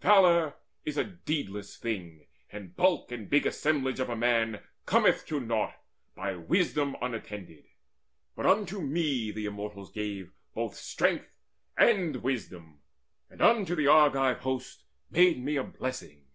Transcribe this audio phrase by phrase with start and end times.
[0.00, 5.38] Valour is a deedless thing; And bulk and big assemblage of a man Cometh to
[5.38, 5.74] naught,
[6.16, 7.62] by wisdom unattended.
[8.34, 11.30] But unto me the Immortals gave both strength
[11.76, 12.80] And wisdom,
[13.30, 16.26] and unto the Argive host Made me a blessing.